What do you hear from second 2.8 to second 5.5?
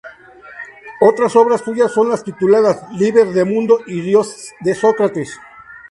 "Liber de mundo" y "Dios de Sócrates".